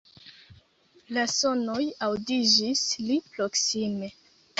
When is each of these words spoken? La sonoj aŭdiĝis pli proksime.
La 1.17 1.25
sonoj 1.33 1.83
aŭdiĝis 2.07 2.81
pli 2.95 3.19
proksime. 3.35 4.11